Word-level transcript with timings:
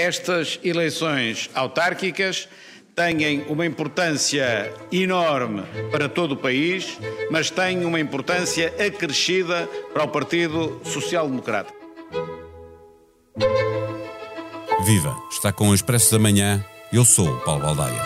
Estas 0.00 0.58
eleições 0.64 1.50
autárquicas 1.54 2.48
têm 2.96 3.44
uma 3.48 3.66
importância 3.66 4.72
enorme 4.90 5.62
para 5.90 6.08
todo 6.08 6.32
o 6.32 6.36
país, 6.38 6.98
mas 7.30 7.50
têm 7.50 7.84
uma 7.84 8.00
importância 8.00 8.72
acrescida 8.78 9.68
para 9.92 10.04
o 10.04 10.08
Partido 10.08 10.80
Social 10.84 11.28
Democrata. 11.28 11.70
Viva! 14.86 15.14
Está 15.30 15.52
com 15.52 15.68
o 15.68 15.74
Expresso 15.74 16.12
da 16.12 16.18
Manhã. 16.18 16.64
Eu 16.90 17.04
sou 17.04 17.28
o 17.28 17.40
Paulo 17.40 17.60
Baldaia. 17.60 18.02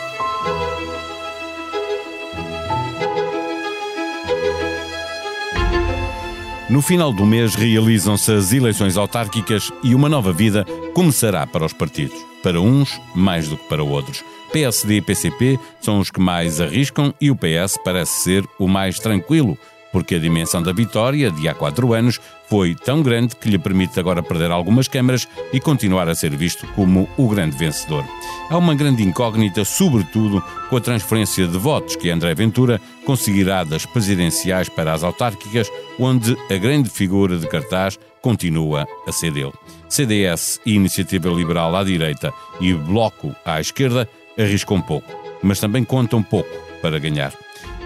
No 6.68 6.82
final 6.82 7.12
do 7.12 7.24
mês 7.24 7.54
realizam-se 7.54 8.32
as 8.32 8.52
eleições 8.52 8.96
autárquicas 8.96 9.70
e 9.80 9.94
uma 9.94 10.08
nova 10.08 10.32
vida 10.32 10.66
começará 10.94 11.46
para 11.46 11.66
os 11.66 11.72
partidos. 11.72 12.16
Para 12.42 12.60
uns, 12.60 13.00
mais 13.14 13.48
do 13.48 13.56
que 13.56 13.68
para 13.68 13.82
outros. 13.82 14.24
PSD 14.52 14.96
e 14.96 15.02
PCP 15.02 15.58
são 15.80 15.98
os 15.98 16.10
que 16.10 16.20
mais 16.20 16.60
arriscam 16.60 17.12
e 17.20 17.30
o 17.30 17.36
PS 17.36 17.78
parece 17.84 18.22
ser 18.22 18.44
o 18.58 18.68
mais 18.68 18.98
tranquilo 18.98 19.58
porque 19.94 20.16
a 20.16 20.18
dimensão 20.18 20.60
da 20.60 20.72
vitória 20.72 21.30
de 21.30 21.48
há 21.48 21.54
quatro 21.54 21.92
anos 21.92 22.20
foi 22.48 22.74
tão 22.74 23.00
grande 23.00 23.36
que 23.36 23.48
lhe 23.48 23.56
permite 23.56 24.00
agora 24.00 24.24
perder 24.24 24.50
algumas 24.50 24.88
câmaras 24.88 25.28
e 25.52 25.60
continuar 25.60 26.08
a 26.08 26.16
ser 26.16 26.34
visto 26.34 26.66
como 26.74 27.08
o 27.16 27.28
grande 27.28 27.56
vencedor. 27.56 28.04
Há 28.50 28.58
uma 28.58 28.74
grande 28.74 29.04
incógnita, 29.04 29.64
sobretudo 29.64 30.42
com 30.68 30.76
a 30.76 30.80
transferência 30.80 31.46
de 31.46 31.56
votos 31.56 31.94
que 31.94 32.10
André 32.10 32.34
Ventura 32.34 32.80
conseguirá 33.06 33.62
das 33.62 33.86
presidenciais 33.86 34.68
para 34.68 34.92
as 34.92 35.04
autárquicas, 35.04 35.70
onde 35.96 36.36
a 36.50 36.56
grande 36.56 36.90
figura 36.90 37.38
de 37.38 37.46
cartaz 37.46 37.96
continua 38.20 38.88
a 39.06 39.12
ser 39.12 39.30
dele. 39.30 39.52
CDS 39.94 40.60
e 40.66 40.74
Iniciativa 40.74 41.28
Liberal 41.28 41.74
à 41.76 41.84
direita 41.84 42.32
e 42.60 42.74
Bloco 42.74 43.34
à 43.44 43.60
esquerda 43.60 44.08
arriscam 44.36 44.80
pouco, 44.80 45.08
mas 45.42 45.60
também 45.60 45.84
contam 45.84 46.20
pouco 46.22 46.50
para 46.82 46.98
ganhar. 46.98 47.32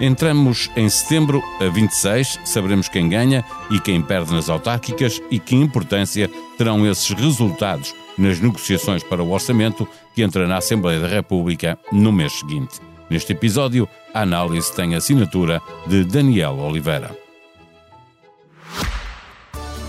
Entramos 0.01 0.71
em 0.75 0.89
setembro 0.89 1.43
a 1.61 1.69
26, 1.69 2.41
saberemos 2.45 2.89
quem 2.89 3.09
ganha 3.09 3.45
e 3.71 3.79
quem 3.79 4.01
perde 4.01 4.33
nas 4.33 4.49
autárquicas 4.49 5.21
e 5.31 5.39
que 5.39 5.55
importância 5.55 6.31
terão 6.57 6.87
esses 6.91 7.11
resultados 7.11 7.95
nas 8.17 8.41
negociações 8.41 9.03
para 9.03 9.23
o 9.23 9.31
orçamento 9.31 9.87
que 10.15 10.23
entra 10.23 10.47
na 10.47 10.57
Assembleia 10.57 11.01
da 11.01 11.09
República 11.09 11.79
no 11.93 12.11
mês 12.11 12.33
seguinte. 12.33 12.81
Neste 13.11 13.33
episódio, 13.33 13.89
a 14.15 14.23
análise 14.23 14.75
tem 14.75 14.95
a 14.95 14.99
assinatura 14.99 15.61
de 15.87 16.05
Daniel 16.05 16.59
Oliveira. 16.59 17.28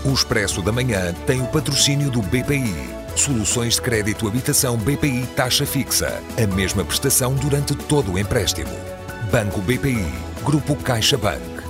O 0.02 0.14
Expresso 0.14 0.62
da 0.62 0.72
Manhã 0.72 1.12
tem 1.26 1.42
o 1.42 1.46
patrocínio 1.46 2.10
do 2.10 2.22
BPI. 2.22 2.72
Soluções 3.14 3.74
de 3.74 3.82
crédito 3.82 4.26
habitação 4.26 4.78
BPI 4.78 5.26
taxa 5.36 5.66
fixa. 5.66 6.22
A 6.42 6.54
mesma 6.54 6.82
prestação 6.82 7.34
durante 7.34 7.74
todo 7.74 8.12
o 8.12 8.18
empréstimo. 8.18 8.70
Banco 9.30 9.60
BPI, 9.60 10.10
Grupo 10.42 10.74
CaixaBank. 10.76 11.60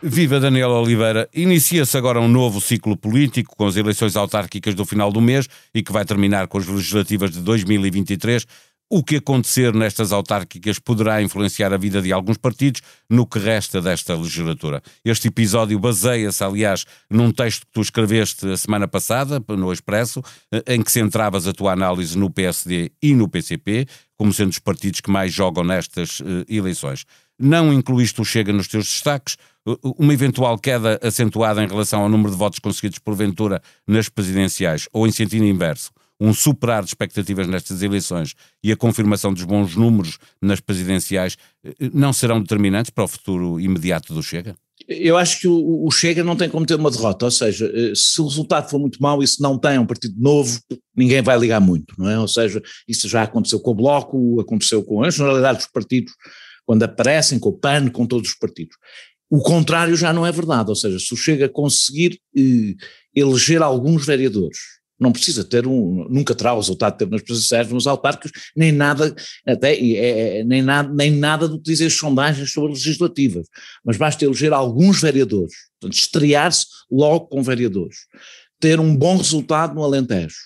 Viva 0.00 0.38
Daniel 0.38 0.70
Oliveira. 0.70 1.28
Inicia-se 1.34 1.98
agora 1.98 2.20
um 2.20 2.28
novo 2.28 2.60
ciclo 2.60 2.96
político 2.96 3.54
com 3.56 3.66
as 3.66 3.76
eleições 3.76 4.14
autárquicas 4.14 4.74
do 4.74 4.86
final 4.86 5.10
do 5.10 5.20
mês 5.20 5.48
e 5.74 5.82
que 5.82 5.92
vai 5.92 6.04
terminar 6.04 6.46
com 6.46 6.56
as 6.56 6.66
legislativas 6.66 7.32
de 7.32 7.40
2023. 7.40 8.46
O 8.92 9.04
que 9.04 9.16
acontecer 9.16 9.72
nestas 9.72 10.10
autárquicas 10.10 10.80
poderá 10.80 11.22
influenciar 11.22 11.72
a 11.72 11.76
vida 11.76 12.02
de 12.02 12.12
alguns 12.12 12.36
partidos 12.36 12.82
no 13.08 13.24
que 13.24 13.38
resta 13.38 13.80
desta 13.80 14.16
legislatura. 14.16 14.82
Este 15.04 15.28
episódio 15.28 15.78
baseia-se, 15.78 16.42
aliás, 16.42 16.84
num 17.08 17.30
texto 17.30 17.66
que 17.66 17.72
tu 17.72 17.82
escreveste 17.82 18.48
a 18.48 18.56
semana 18.56 18.88
passada, 18.88 19.40
no 19.48 19.72
Expresso, 19.72 20.20
eh, 20.52 20.74
em 20.74 20.82
que 20.82 20.90
centravas 20.90 21.46
a 21.46 21.52
tua 21.52 21.72
análise 21.72 22.18
no 22.18 22.28
PSD 22.28 22.90
e 23.00 23.14
no 23.14 23.28
PCP, 23.28 23.86
como 24.16 24.32
sendo 24.32 24.50
os 24.50 24.58
partidos 24.58 25.00
que 25.00 25.10
mais 25.10 25.32
jogam 25.32 25.62
nestas 25.62 26.18
uh, 26.18 26.44
eleições. 26.48 27.04
Não 27.38 27.72
incluíste 27.72 28.20
o 28.20 28.24
Chega 28.24 28.52
nos 28.52 28.66
teus 28.66 28.86
destaques, 28.86 29.36
uma 29.96 30.12
eventual 30.12 30.58
queda 30.58 30.98
acentuada 31.00 31.62
em 31.62 31.68
relação 31.68 32.02
ao 32.02 32.08
número 32.08 32.32
de 32.32 32.36
votos 32.36 32.58
conseguidos 32.58 32.98
por 32.98 33.14
Ventura 33.14 33.62
nas 33.86 34.08
presidenciais, 34.08 34.88
ou 34.92 35.06
em 35.06 35.12
sentido 35.12 35.44
inverso, 35.44 35.92
um 36.20 36.34
superar 36.34 36.82
de 36.82 36.88
expectativas 36.90 37.46
nestas 37.48 37.82
eleições 37.82 38.34
e 38.62 38.70
a 38.70 38.76
confirmação 38.76 39.32
dos 39.32 39.44
bons 39.44 39.74
números 39.74 40.18
nas 40.40 40.60
presidenciais 40.60 41.36
eh, 41.64 41.74
não 41.92 42.12
serão 42.12 42.40
determinantes 42.40 42.90
para 42.90 43.04
o 43.04 43.08
futuro 43.08 43.58
imediato 43.58 44.12
do 44.12 44.22
Chega? 44.22 44.54
Eu 44.88 45.16
acho 45.16 45.40
que 45.40 45.48
o, 45.48 45.90
Chega 45.90 46.24
não 46.24 46.36
tem 46.36 46.48
como 46.48 46.66
ter 46.66 46.74
uma 46.74 46.90
derrota, 46.90 47.26
ou 47.26 47.30
seja, 47.30 47.70
eh, 47.72 47.92
se 47.94 48.20
o 48.20 48.26
resultado 48.26 48.68
for 48.68 48.78
muito 48.78 49.00
mau 49.00 49.22
e 49.22 49.26
se 49.26 49.40
não 49.40 49.58
tem 49.58 49.78
um 49.78 49.86
partido 49.86 50.14
novo, 50.18 50.58
ninguém 50.96 51.22
vai 51.22 51.38
ligar 51.38 51.60
muito, 51.60 51.94
não 51.96 52.08
é? 52.08 52.18
Ou 52.18 52.28
seja, 52.28 52.60
isso 52.88 53.08
já 53.08 53.22
aconteceu 53.22 53.60
com 53.60 53.70
o 53.70 53.74
Bloco, 53.74 54.40
aconteceu 54.40 54.82
com 54.82 55.02
a 55.02 55.10
generalidade 55.10 55.58
dos 55.58 55.68
partidos, 55.68 56.12
quando 56.66 56.82
aparecem, 56.82 57.38
com 57.38 57.50
o 57.50 57.58
PAN, 57.58 57.88
com 57.88 58.06
todos 58.06 58.30
os 58.30 58.36
partidos. 58.36 58.76
O 59.30 59.40
contrário 59.40 59.96
já 59.96 60.12
não 60.12 60.26
é 60.26 60.32
verdade, 60.32 60.70
ou 60.70 60.76
seja, 60.76 60.98
se 60.98 61.14
o 61.14 61.16
Chega 61.16 61.48
conseguir 61.48 62.18
eh, 62.36 62.74
eleger 63.14 63.62
alguns 63.62 64.04
vereadores, 64.04 64.58
não 65.00 65.10
precisa 65.10 65.42
ter 65.42 65.66
um, 65.66 66.06
nunca 66.10 66.34
terá 66.34 66.52
o 66.52 66.58
resultado 66.58 66.92
de 66.92 66.98
ter 66.98 67.10
nas 67.10 67.22
presidenciais, 67.22 67.68
nos 67.70 67.86
autárquicos, 67.86 68.50
nem 68.54 68.70
nada, 68.70 69.14
até, 69.46 69.74
é, 69.74 70.40
é, 70.40 70.44
nem, 70.44 70.60
nada, 70.60 70.92
nem 70.92 71.10
nada 71.10 71.48
do 71.48 71.56
que 71.56 71.70
dizem 71.70 71.86
as 71.86 71.94
sondagens 71.94 72.52
sobre 72.52 72.72
legislativas, 72.72 73.46
mas 73.82 73.96
basta 73.96 74.24
eleger 74.24 74.52
alguns 74.52 75.00
vereadores, 75.00 75.54
portanto, 75.80 75.98
estrear-se 75.98 76.66
logo 76.90 77.28
com 77.28 77.42
vereadores, 77.42 77.96
ter 78.60 78.78
um 78.78 78.94
bom 78.94 79.16
resultado 79.16 79.74
no 79.74 79.82
Alentejo, 79.82 80.36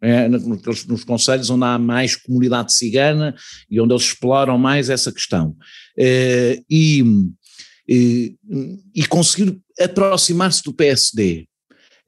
é, 0.00 0.28
nos, 0.28 0.86
nos 0.86 1.04
conselhos 1.04 1.50
onde 1.50 1.64
há 1.64 1.78
mais 1.78 2.16
comunidade 2.16 2.72
cigana 2.72 3.34
e 3.68 3.80
onde 3.80 3.92
eles 3.92 4.04
exploram 4.04 4.56
mais 4.58 4.90
essa 4.90 5.12
questão, 5.12 5.56
é, 5.98 6.60
e, 6.70 7.04
e, 7.88 8.36
e 8.94 9.06
conseguir 9.06 9.60
aproximar-se 9.80 10.62
do 10.62 10.72
PSD, 10.72 11.48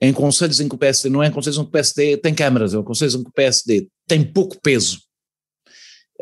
em 0.05 0.13
conselhos 0.13 0.61
em 0.61 0.69
que 0.69 0.75
o 0.75 0.79
PSD 0.79 1.09
não 1.09 1.23
é 1.23 1.29
em 1.29 1.33
conselhos 1.33 1.59
em 1.59 1.63
que 1.63 1.69
o 1.69 1.73
PSD 1.73 2.17
tem 2.19 2.35
câmaras, 2.35 2.75
é 2.75 2.79
em 2.79 2.85
conselhos 2.85 3.15
em 3.15 3.23
que 3.23 3.29
o 3.29 3.33
PSD 3.33 3.89
tem 4.07 4.25
pouco 4.25 4.61
peso, 4.61 5.01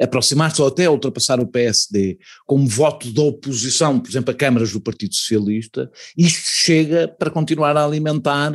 aproximar-se 0.01 0.61
ou 0.61 0.69
até 0.69 0.89
ultrapassar 0.89 1.41
o 1.41 1.47
PSD 1.47 2.19
como 2.47 2.67
voto 2.67 3.13
da 3.13 3.23
oposição, 3.23 4.01
por 4.01 4.11
exemplo, 4.11 4.31
a 4.31 4.37
câmaras 4.37 4.73
do 4.73 4.81
Partido 4.81 5.15
Socialista, 5.15 5.91
isto 6.17 6.43
chega 6.45 7.09
para 7.09 7.31
continuar 7.31 7.77
a 7.77 7.85
alimentar 7.85 8.53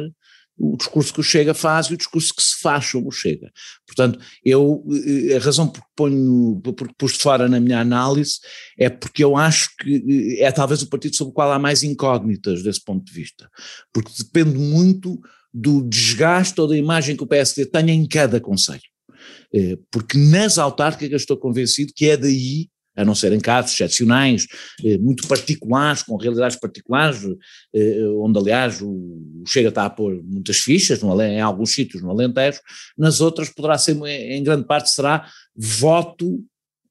o 0.58 0.76
discurso 0.76 1.14
que 1.14 1.20
o 1.20 1.24
Chega 1.24 1.54
faz 1.54 1.88
e 1.88 1.94
o 1.94 1.98
discurso 1.98 2.34
que 2.34 2.42
se 2.42 2.60
faz 2.60 2.86
sobre 2.86 3.10
o 3.10 3.12
Chega. 3.12 3.52
Portanto, 3.86 4.20
eu, 4.44 4.84
eh, 5.06 5.36
a 5.36 5.40
razão 5.40 5.68
por 5.68 5.82
que 5.82 5.88
ponho, 5.96 6.60
por 6.62 6.88
que 6.88 6.96
pus 6.98 7.16
fora 7.16 7.48
na 7.48 7.60
minha 7.60 7.80
análise 7.80 8.40
é 8.78 8.90
porque 8.90 9.24
eu 9.24 9.38
acho 9.38 9.70
que 9.78 10.38
eh, 10.40 10.44
é 10.44 10.52
talvez 10.52 10.82
o 10.82 10.90
partido 10.90 11.16
sobre 11.16 11.32
o 11.32 11.34
qual 11.34 11.52
há 11.52 11.60
mais 11.60 11.84
incógnitas 11.84 12.64
desse 12.64 12.84
ponto 12.84 13.06
de 13.06 13.14
vista, 13.14 13.50
porque 13.94 14.12
depende 14.18 14.58
muito 14.58 15.20
do 15.54 15.84
desgaste 15.84 16.60
ou 16.60 16.68
da 16.68 16.78
imagem 16.78 17.16
que 17.16 17.24
o 17.24 17.28
PSD 17.28 17.66
tenha 17.68 17.94
em 17.94 18.08
cada 18.08 18.40
conselho. 18.42 18.82
Eh, 19.54 19.78
porque 19.92 20.18
nas 20.18 20.58
autárquicas 20.58 21.22
estou 21.22 21.38
convencido 21.38 21.94
que 21.96 22.10
é 22.10 22.18
daí 22.18 22.70
a 22.98 23.06
não 23.06 23.14
ser 23.14 23.32
em 23.32 23.40
casos 23.40 23.74
excepcionais, 23.74 24.48
eh, 24.84 24.98
muito 24.98 25.28
particulares, 25.28 26.02
com 26.02 26.18
realidades 26.18 26.60
particulares, 26.60 27.22
eh, 27.74 28.04
onde 28.18 28.40
aliás 28.40 28.82
o 28.82 29.44
Chega 29.48 29.70
está 29.70 29.86
a 29.86 29.90
pôr 29.90 30.20
muitas 30.24 30.58
fichas, 30.58 31.02
no, 31.02 31.22
em 31.22 31.40
alguns 31.40 31.74
sítios 31.74 32.02
no 32.02 32.10
Alentejo, 32.10 32.60
nas 32.98 33.22
outras 33.22 33.50
poderá 33.50 33.78
ser, 33.78 33.96
em 34.04 34.44
grande 34.44 34.66
parte 34.66 34.90
será 34.90 35.28
voto 35.56 36.44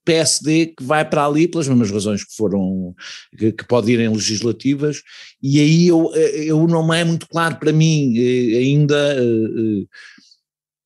PSD 0.04 0.66
que 0.66 0.84
vai 0.84 1.04
para 1.04 1.26
ali 1.26 1.48
pelas 1.48 1.66
mesmas 1.66 1.90
razões 1.90 2.22
que 2.22 2.36
foram, 2.36 2.94
que, 3.36 3.50
que 3.50 3.66
pode 3.66 3.90
ir 3.90 3.98
em 3.98 4.08
legislativas, 4.08 5.02
e 5.42 5.58
aí 5.58 5.88
eu, 5.88 6.12
eh, 6.14 6.44
eu 6.44 6.68
não 6.68 6.94
é 6.94 7.02
muito 7.02 7.26
claro 7.28 7.56
para 7.56 7.72
mim 7.72 8.16
ainda 8.16 9.16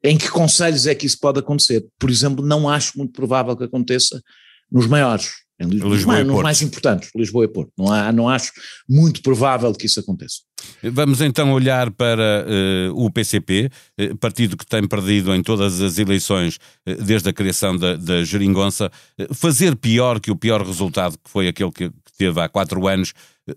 em 0.03 0.16
que 0.16 0.30
conselhos 0.30 0.86
é 0.86 0.95
que 0.95 1.04
isso 1.04 1.18
pode 1.21 1.41
acontecer. 1.41 1.86
Por 1.98 2.09
exemplo, 2.09 2.42
não 2.42 2.66
acho 2.66 2.97
muito 2.97 3.12
provável 3.12 3.54
que 3.54 3.65
aconteça 3.65 4.22
nos 4.71 4.87
maiores, 4.87 5.31
Lisboa, 5.67 5.95
Lisboa 5.95 6.25
nos 6.25 6.43
mais 6.43 6.63
importantes, 6.63 7.11
Lisboa 7.15 7.45
e 7.45 7.49
Porto. 7.49 7.72
Não, 7.77 7.93
há, 7.93 8.13
não 8.13 8.28
acho 8.28 8.53
muito 8.89 9.21
provável 9.22 9.72
que 9.72 9.87
isso 9.87 10.01
aconteça. 10.01 10.41
Vamos 10.83 11.21
então 11.21 11.53
olhar 11.53 11.91
para 11.91 12.47
uh, 12.47 13.05
o 13.05 13.11
PCP, 13.11 13.71
uh, 14.01 14.17
partido 14.17 14.57
que 14.57 14.67
tem 14.67 14.87
perdido 14.87 15.34
em 15.34 15.43
todas 15.43 15.81
as 15.81 15.99
eleições 15.99 16.59
uh, 16.89 17.03
desde 17.03 17.28
a 17.28 17.33
criação 17.33 17.77
da, 17.77 17.97
da 17.97 18.25
geringonça. 18.25 18.91
fazer 19.33 19.77
pior 19.77 20.21
que 20.21 20.31
o 20.31 20.37
pior 20.37 20.65
resultado, 20.65 21.19
que 21.22 21.31
foi 21.31 21.49
aquele 21.49 21.71
que, 21.71 21.91
que 21.91 22.13
teve 22.17 22.41
há 22.41 22.49
quatro 22.49 22.87
anos, 22.87 23.13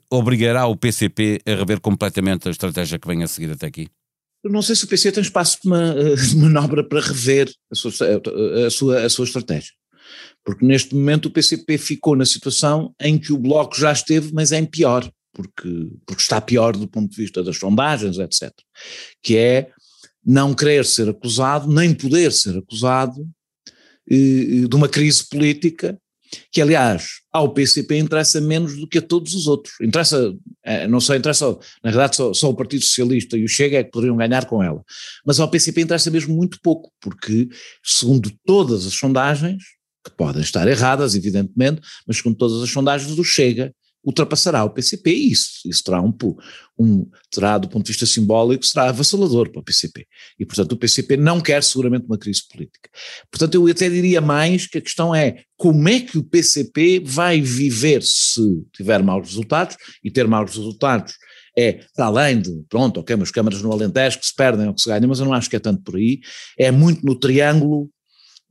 obrigará 0.09 0.65
o 0.65 0.75
PCP 0.75 1.41
a 1.45 1.55
rever 1.55 1.79
completamente 1.79 2.47
a 2.47 2.51
estratégia 2.51 2.99
que 2.99 3.07
vem 3.07 3.23
a 3.23 3.27
seguir 3.27 3.51
até 3.51 3.67
aqui? 3.67 3.87
não 4.45 4.61
sei 4.61 4.75
se 4.75 4.83
o 4.83 4.87
PC 4.89 5.09
tem 5.09 5.23
espaço 5.23 5.57
de 5.61 6.35
manobra 6.35 6.83
para 6.83 6.99
rever 6.99 7.49
a 7.71 7.75
sua, 7.75 7.91
a 8.67 8.69
sua, 8.69 9.05
a 9.05 9.09
sua 9.09 9.23
estratégia. 9.23 9.71
Porque 10.43 10.65
neste 10.65 10.93
momento 10.93 11.27
o 11.27 11.31
PCP 11.31 11.77
ficou 11.77 12.15
na 12.15 12.25
situação 12.25 12.93
em 12.99 13.17
que 13.17 13.31
o 13.31 13.37
Bloco 13.37 13.79
já 13.79 13.91
esteve, 13.91 14.31
mas 14.33 14.51
em 14.51 14.65
pior, 14.65 15.09
porque, 15.33 15.89
porque 16.05 16.21
está 16.21 16.41
pior 16.41 16.75
do 16.75 16.87
ponto 16.87 17.09
de 17.09 17.17
vista 17.17 17.43
das 17.43 17.57
sondagens, 17.57 18.17
etc. 18.17 18.51
Que 19.21 19.37
é 19.37 19.69
não 20.25 20.53
querer 20.53 20.85
ser 20.85 21.09
acusado, 21.09 21.71
nem 21.71 21.93
poder 21.93 22.31
ser 22.31 22.57
acusado 22.57 23.27
de 24.07 24.75
uma 24.75 24.89
crise 24.89 25.27
política 25.27 25.97
que 26.51 26.61
aliás 26.61 27.07
ao 27.31 27.53
PCP 27.53 27.97
interessa 27.97 28.41
menos 28.41 28.75
do 28.77 28.87
que 28.87 28.97
a 28.97 29.01
todos 29.01 29.33
os 29.33 29.47
outros. 29.47 29.75
Interessa, 29.81 30.33
eh, 30.63 30.87
não 30.87 30.99
só 30.99 31.15
interessa, 31.15 31.57
na 31.83 31.91
verdade 31.91 32.15
só, 32.15 32.33
só, 32.33 32.49
o 32.49 32.55
Partido 32.55 32.83
Socialista 32.83 33.37
e 33.37 33.43
o 33.43 33.47
Chega 33.47 33.77
é 33.77 33.83
que 33.83 33.91
poderiam 33.91 34.17
ganhar 34.17 34.45
com 34.45 34.61
ela, 34.61 34.83
mas 35.25 35.39
ao 35.39 35.49
PCP 35.49 35.81
interessa 35.81 36.11
mesmo 36.11 36.35
muito 36.35 36.59
pouco, 36.61 36.91
porque 36.99 37.47
segundo 37.83 38.31
todas 38.45 38.85
as 38.85 38.93
sondagens, 38.93 39.63
que 40.03 40.11
podem 40.11 40.41
estar 40.41 40.67
erradas 40.67 41.15
evidentemente, 41.15 41.81
mas 42.07 42.17
segundo 42.17 42.35
todas 42.35 42.61
as 42.61 42.69
sondagens 42.69 43.15
do 43.15 43.23
Chega, 43.23 43.73
ultrapassará 44.05 44.63
o 44.65 44.69
PCP 44.69 45.11
e 45.11 45.31
isso, 45.31 45.61
isso 45.65 45.83
terá, 45.83 46.01
um, 46.01 46.13
um, 46.77 47.09
terá, 47.31 47.57
do 47.57 47.69
ponto 47.69 47.85
de 47.85 47.91
vista 47.91 48.05
simbólico, 48.05 48.65
será 48.65 48.89
avassalador 48.89 49.49
para 49.49 49.61
o 49.61 49.63
PCP. 49.63 50.05
E, 50.37 50.45
portanto, 50.45 50.73
o 50.73 50.77
PCP 50.77 51.15
não 51.15 51.39
quer 51.39 51.63
seguramente 51.63 52.05
uma 52.05 52.17
crise 52.17 52.41
política. 52.51 52.89
Portanto, 53.31 53.55
eu 53.55 53.65
até 53.67 53.89
diria 53.89 54.19
mais 54.19 54.67
que 54.67 54.77
a 54.77 54.81
questão 54.81 55.15
é 55.15 55.43
como 55.55 55.87
é 55.87 56.01
que 56.01 56.17
o 56.17 56.23
PCP 56.23 57.01
vai 57.05 57.39
viver 57.39 58.03
se 58.03 58.41
tiver 58.75 59.01
maus 59.01 59.29
resultados, 59.29 59.77
e 60.03 60.11
ter 60.11 60.27
maus 60.27 60.53
resultados 60.53 61.13
é, 61.57 61.79
para 61.95 62.07
além 62.07 62.41
de, 62.41 62.51
pronto, 62.67 62.99
ok, 62.99 63.15
mas 63.15 63.31
câmaras 63.31 63.61
no 63.61 63.71
Alentejo 63.71 64.19
que 64.19 64.25
se 64.25 64.35
perdem 64.35 64.67
ou 64.67 64.73
que 64.73 64.81
se 64.81 64.89
ganham, 64.89 65.07
mas 65.07 65.19
eu 65.19 65.25
não 65.25 65.33
acho 65.33 65.49
que 65.49 65.55
é 65.55 65.59
tanto 65.59 65.83
por 65.83 65.95
aí, 65.95 66.19
é 66.57 66.71
muito 66.71 67.05
no 67.05 67.17
triângulo 67.17 67.89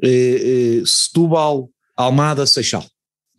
eh, 0.03 0.81
eh, 0.81 0.83
Setúbal, 0.85 1.71
Almada, 1.97 2.47
Seixal. 2.47 2.85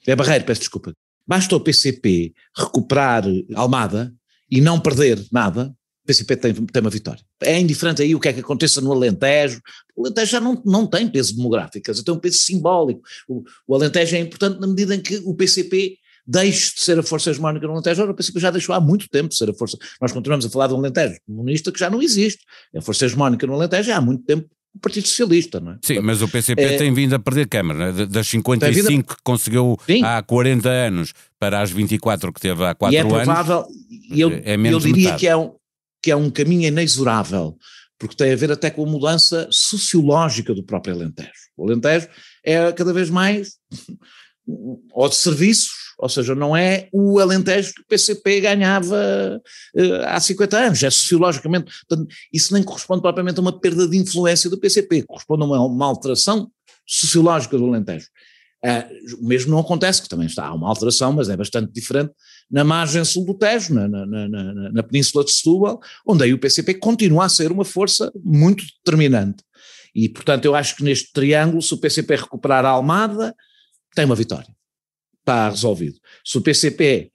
É 0.08 0.16
Barreiro, 0.16 0.46
peço 0.46 0.62
desculpa. 0.62 0.94
Basta 1.26 1.56
o 1.56 1.60
PCP 1.60 2.34
recuperar 2.56 3.24
Almada 3.56 4.14
e 4.50 4.62
não 4.62 4.80
perder 4.80 5.26
nada, 5.32 5.74
o 6.04 6.08
PCP 6.08 6.36
tem, 6.36 6.54
tem 6.54 6.82
uma 6.82 6.90
vitória. 6.90 7.24
É 7.42 7.58
indiferente 7.60 8.02
aí 8.02 8.14
o 8.14 8.20
que 8.20 8.28
é 8.28 8.34
que 8.34 8.42
aconteça 8.42 8.82
no 8.82 8.92
Alentejo. 8.92 9.62
O 9.96 10.06
Alentejo 10.06 10.32
já 10.32 10.40
não, 10.40 10.62
não 10.66 10.86
tem 10.86 11.08
peso 11.08 11.36
demográfico, 11.36 12.04
tem 12.04 12.14
um 12.14 12.20
peso 12.20 12.40
simbólico. 12.40 13.02
O, 13.28 13.44
o 13.66 13.76
Alentejo 13.76 14.16
é 14.16 14.20
importante 14.20 14.60
na 14.60 14.68
medida 14.68 14.96
em 14.96 15.02
que 15.02 15.22
o 15.26 15.34
PCP 15.34 15.98
deixe 16.26 16.76
de 16.76 16.82
ser 16.82 17.00
a 17.00 17.04
força 17.04 17.30
hegemónica 17.30 17.66
no 17.66 17.74
Alentejo. 17.74 18.02
Ora, 18.02 18.12
o 18.12 18.16
PCP 18.16 18.40
já 18.40 18.52
deixou 18.52 18.76
há 18.76 18.82
muito 18.82 19.08
tempo 19.10 19.30
de 19.30 19.36
ser 19.36 19.50
a 19.50 19.54
força. 19.54 19.78
Nós 20.02 20.12
continuamos 20.12 20.46
a 20.46 20.50
falar 20.50 20.72
um 20.74 20.78
Alentejo 20.78 21.18
comunista 21.26 21.72
que 21.72 21.80
já 21.80 21.90
não 21.90 22.02
existe. 22.02 22.44
A 22.76 22.82
força 22.82 23.06
hegemónica 23.06 23.48
no 23.48 23.54
Alentejo 23.54 23.92
há 23.94 24.02
muito 24.02 24.26
tempo 24.26 24.50
o 24.76 24.80
Partido 24.80 25.08
Socialista, 25.08 25.60
não 25.60 25.74
é? 25.74 25.78
Sim, 25.82 26.00
mas 26.00 26.22
o 26.22 26.28
PCP 26.28 26.62
é, 26.62 26.78
tem 26.78 26.94
vindo 26.94 27.14
a 27.14 27.20
perder 27.20 27.48
Câmara, 27.48 27.92
né? 27.92 28.06
das 28.06 28.28
55 28.28 28.90
vindo... 28.90 29.04
que 29.04 29.16
conseguiu 29.24 29.78
Sim. 29.86 30.04
há 30.04 30.22
40 30.24 30.68
anos 30.68 31.14
para 31.40 31.62
as 31.62 31.72
24 31.72 32.34
que 32.34 32.42
teve 32.42 32.66
há 32.66 32.74
4 32.74 32.94
e 32.94 32.98
é 32.98 33.06
provável, 33.06 33.58
anos. 33.58 33.68
Eu, 34.10 34.32
é 34.32 34.56
eu 34.56 34.80
diria 34.80 35.16
que 35.16 35.28
é, 35.28 35.38
um, 35.38 35.54
que 36.02 36.10
é 36.10 36.16
um 36.16 36.30
caminho 36.30 36.68
inexorável, 36.68 37.56
porque 38.00 38.16
tem 38.16 38.34
a 38.34 38.36
ver 38.36 38.52
até 38.52 38.72
com 38.72 38.84
a 38.84 38.90
mudança 38.90 39.48
sociológica 39.52 40.54
do 40.56 40.64
próprio 40.64 40.96
Alentejo. 40.96 41.32
O 41.56 41.66
Alentejo 41.66 42.08
é 42.44 42.72
cada 42.72 42.92
vez 42.92 43.10
mais 43.10 43.58
ou 44.92 45.08
de 45.08 45.16
serviços, 45.16 45.83
ou 46.04 46.10
seja, 46.10 46.36
não 46.36 46.56
é 46.56 46.90
o 46.92 47.18
Alentejo 47.18 47.74
que 47.74 47.82
o 47.82 47.86
PCP 47.86 48.42
ganhava 48.42 49.42
uh, 49.74 50.06
há 50.06 50.20
50 50.20 50.58
anos, 50.58 50.84
é 50.84 50.90
sociologicamente, 50.90 51.72
portanto, 51.88 52.14
isso 52.32 52.54
nem 52.54 52.62
corresponde 52.62 53.02
propriamente 53.02 53.40
a 53.40 53.42
uma 53.42 53.58
perda 53.58 53.88
de 53.88 53.96
influência 53.96 54.50
do 54.50 54.60
PCP, 54.60 55.04
corresponde 55.04 55.44
a 55.44 55.46
uma, 55.46 55.66
uma 55.66 55.86
alteração 55.86 56.52
sociológica 56.86 57.58
do 57.58 57.66
Alentejo. 57.68 58.08
Uh, 58.66 59.24
o 59.24 59.26
mesmo 59.26 59.52
não 59.52 59.60
acontece, 59.60 60.02
que 60.02 60.10
também 60.10 60.28
está, 60.28 60.46
há 60.46 60.54
uma 60.54 60.68
alteração, 60.68 61.14
mas 61.14 61.30
é 61.30 61.38
bastante 61.38 61.72
diferente, 61.72 62.12
na 62.52 62.66
margem 62.66 63.06
sul 63.06 63.26
do 63.26 63.34
Tejo, 63.34 63.74
na, 63.74 63.88
na, 63.88 64.06
na, 64.06 64.54
na 64.72 64.84
península 64.84 65.24
de 65.24 65.32
Setúbal, 65.32 65.80
onde 66.06 66.26
aí 66.26 66.34
o 66.34 66.40
PCP 66.40 66.74
continua 66.74 67.26
a 67.26 67.30
ser 67.30 67.50
uma 67.50 67.64
força 67.64 68.12
muito 68.22 68.66
determinante. 68.78 69.42
E, 69.96 70.10
portanto, 70.10 70.44
eu 70.44 70.54
acho 70.54 70.76
que 70.76 70.84
neste 70.84 71.14
triângulo, 71.14 71.62
se 71.62 71.74
o 71.74 71.78
PCP 71.78 72.18
recuperar 72.18 72.66
a 72.66 72.70
Almada, 72.70 73.34
tem 73.96 74.04
uma 74.04 74.16
vitória. 74.16 74.54
Está 75.24 75.50
resolvido. 75.50 75.98
Se 76.26 76.38
o 76.38 76.42
PCP 76.42 77.10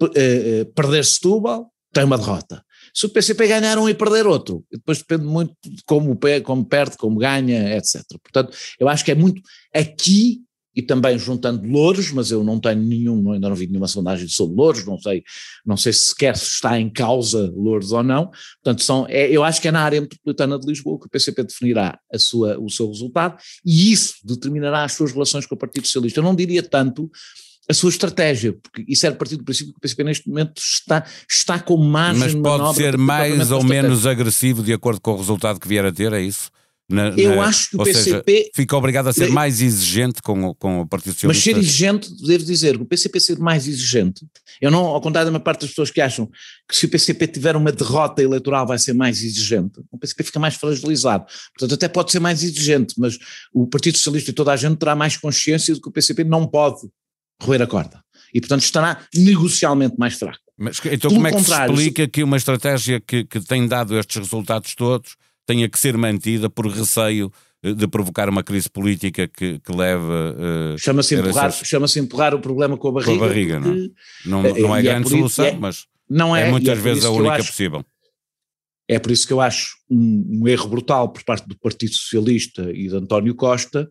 uh, 0.00 0.06
uh, 0.06 0.72
perder 0.74 1.04
Setúbal, 1.04 1.70
tem 1.92 2.04
uma 2.04 2.18
derrota. 2.18 2.64
Se 2.92 3.06
o 3.06 3.08
PCP 3.08 3.46
ganhar 3.46 3.78
um 3.78 3.88
e 3.88 3.94
perder 3.94 4.26
outro, 4.26 4.64
depois 4.70 4.98
depende 4.98 5.24
muito 5.24 5.54
de 5.64 5.82
como, 5.84 6.18
como 6.42 6.64
perde, 6.64 6.96
como 6.96 7.18
ganha, 7.18 7.76
etc. 7.76 8.02
Portanto, 8.22 8.56
eu 8.80 8.88
acho 8.88 9.04
que 9.04 9.12
é 9.12 9.14
muito 9.14 9.40
aqui 9.74 10.40
e 10.74 10.80
também 10.80 11.18
juntando 11.18 11.66
Louros, 11.66 12.10
mas 12.12 12.30
eu 12.30 12.42
não 12.42 12.58
tenho 12.58 12.80
nenhum, 12.82 13.32
ainda 13.32 13.48
não 13.48 13.56
vi 13.56 13.66
nenhuma 13.66 13.88
sondagem 13.88 14.26
sobre 14.28 14.56
Louros, 14.56 14.86
não 14.86 14.98
sei, 14.98 15.22
não 15.64 15.76
sei 15.76 15.92
se 15.92 16.04
sequer 16.06 16.36
se 16.36 16.46
está 16.46 16.80
em 16.80 16.88
causa 16.90 17.52
Louros 17.54 17.92
ou 17.92 18.02
não, 18.02 18.30
portanto 18.62 18.82
são, 18.82 19.06
é, 19.08 19.30
eu 19.30 19.44
acho 19.44 19.60
que 19.60 19.68
é 19.68 19.70
na 19.70 19.82
área 19.82 20.00
metropolitana 20.00 20.58
de 20.58 20.66
Lisboa 20.66 20.98
que 20.98 21.06
o 21.06 21.10
PCP 21.10 21.44
definirá 21.44 21.98
a 22.12 22.18
sua, 22.18 22.58
o 22.58 22.70
seu 22.70 22.88
resultado 22.88 23.36
e 23.64 23.92
isso 23.92 24.14
determinará 24.24 24.84
as 24.84 24.92
suas 24.92 25.12
relações 25.12 25.46
com 25.46 25.54
o 25.54 25.58
Partido 25.58 25.86
Socialista. 25.86 26.20
Eu 26.20 26.24
não 26.24 26.34
diria 26.34 26.62
tanto 26.62 27.10
a 27.68 27.74
sua 27.74 27.90
estratégia, 27.90 28.52
porque 28.52 28.84
isso 28.88 29.06
é 29.06 29.08
a 29.08 29.14
partir 29.14 29.36
do 29.36 29.44
princípio 29.44 29.72
que 29.72 29.78
o 29.78 29.80
PCP 29.80 30.04
neste 30.04 30.28
momento 30.28 30.60
está, 30.60 31.04
está 31.30 31.58
com 31.58 31.76
margem 31.76 32.22
Mas 32.22 32.34
pode 32.34 32.76
ser 32.76 32.98
mais 32.98 33.50
ou 33.50 33.62
menos 33.62 34.06
agressivo 34.06 34.62
de 34.62 34.72
acordo 34.72 35.00
com 35.00 35.12
o 35.12 35.16
resultado 35.16 35.60
que 35.60 35.68
vier 35.68 35.84
a 35.84 35.92
ter, 35.92 36.12
é 36.12 36.20
isso? 36.20 36.50
Na, 36.90 37.08
eu 37.10 37.36
na, 37.36 37.44
acho 37.44 37.70
que 37.70 37.76
o 37.76 37.84
PCP. 37.84 38.36
Seja, 38.36 38.50
fica 38.54 38.76
obrigado 38.76 39.06
a 39.06 39.12
ser 39.12 39.30
mais 39.30 39.62
exigente 39.62 40.20
com, 40.20 40.52
com 40.54 40.80
o 40.80 40.86
Partido 40.86 41.14
Socialista. 41.14 41.50
Mas 41.50 41.56
ser 41.56 41.58
exigente, 41.58 42.10
devo 42.26 42.44
dizer, 42.44 42.76
o 42.76 42.84
PCP 42.84 43.20
ser 43.20 43.38
mais 43.38 43.66
exigente. 43.66 44.26
Eu 44.60 44.70
não, 44.70 44.84
ao 44.84 45.00
contrário 45.00 45.26
da 45.26 45.32
maior 45.32 45.44
parte 45.44 45.62
das 45.62 45.70
pessoas 45.70 45.90
que 45.90 46.00
acham 46.00 46.28
que 46.68 46.76
se 46.76 46.84
o 46.84 46.88
PCP 46.90 47.28
tiver 47.28 47.56
uma 47.56 47.72
derrota 47.72 48.22
eleitoral 48.22 48.66
vai 48.66 48.78
ser 48.78 48.92
mais 48.92 49.22
exigente, 49.22 49.80
o 49.90 49.96
PCP 49.96 50.24
fica 50.24 50.38
mais 50.38 50.56
fragilizado. 50.56 51.24
Portanto, 51.56 51.74
até 51.74 51.88
pode 51.88 52.12
ser 52.12 52.20
mais 52.20 52.42
exigente, 52.42 52.94
mas 52.98 53.16
o 53.54 53.66
Partido 53.66 53.96
Socialista 53.96 54.30
e 54.30 54.34
toda 54.34 54.52
a 54.52 54.56
gente 54.56 54.76
terá 54.76 54.94
mais 54.94 55.16
consciência 55.16 55.72
de 55.72 55.80
que 55.80 55.88
o 55.88 55.92
PCP 55.92 56.24
não 56.24 56.46
pode 56.46 56.82
roer 57.42 57.62
a 57.62 57.66
corda. 57.66 58.02
E, 58.32 58.40
portanto, 58.40 58.62
estará 58.62 58.98
negocialmente 59.14 59.96
mais 59.98 60.14
fraco. 60.14 60.38
Mas 60.56 60.78
então, 60.84 61.10
Pelo 61.10 61.14
como 61.14 61.26
é 61.26 61.32
que 61.32 61.42
se 61.42 61.52
explica 61.52 62.08
que 62.08 62.22
uma 62.22 62.36
estratégia 62.36 63.00
que, 63.00 63.24
que 63.24 63.40
tem 63.40 63.66
dado 63.66 63.98
estes 63.98 64.16
resultados 64.16 64.74
todos 64.74 65.16
tenha 65.46 65.68
que 65.68 65.78
ser 65.78 65.96
mantida 65.96 66.48
por 66.48 66.66
receio 66.66 67.32
eh, 67.62 67.72
de 67.72 67.86
provocar 67.88 68.28
uma 68.28 68.42
crise 68.42 68.68
política 68.70 69.28
que, 69.28 69.58
que 69.58 69.72
leve. 69.72 70.04
Uh, 70.04 70.78
chama-se 70.78 71.14
empurrar, 71.14 71.52
chama 71.52 71.86
empurrar 71.96 72.34
o 72.34 72.40
problema 72.40 72.76
com 72.76 72.88
a 72.88 72.92
barriga. 72.92 73.18
Com 73.18 73.24
a 73.24 73.28
barriga, 73.28 73.60
não, 73.60 73.72
é? 73.72 73.88
não, 74.24 74.42
não 74.42 74.76
é, 74.76 74.80
é 74.80 74.82
grande 74.82 75.08
solução, 75.08 75.44
é, 75.44 75.52
mas 75.52 75.86
não 76.08 76.36
é, 76.36 76.48
é 76.48 76.50
muitas 76.50 76.78
é 76.78 76.80
vezes 76.80 77.04
a 77.04 77.10
única 77.10 77.34
acho, 77.34 77.48
possível. 77.48 77.84
É 78.88 78.98
por 78.98 79.12
isso 79.12 79.26
que 79.26 79.32
eu 79.32 79.40
acho 79.40 79.76
um, 79.88 80.42
um, 80.42 80.48
erro 80.48 80.68
brutal 80.68 81.08
por 81.08 81.24
parte 81.24 81.48
do 81.48 81.56
Partido 81.58 81.94
Socialista 81.94 82.70
e 82.72 82.88
de 82.88 82.96
António 82.96 83.34
Costa 83.34 83.88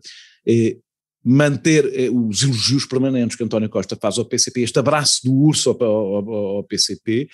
eh, 0.48 0.78
manter 1.24 1.86
eh, 1.94 2.10
os 2.10 2.44
elogios 2.44 2.86
permanentes 2.86 3.36
que 3.36 3.44
António 3.44 3.70
Costa 3.70 3.96
faz 3.96 4.18
ao 4.18 4.26
PCP, 4.26 4.62
este 4.62 4.80
abraço 4.80 5.22
do 5.24 5.34
urso 5.34 5.70
ao, 5.70 5.84
ao, 5.84 6.30
ao 6.58 6.64
PCP, 6.64 7.28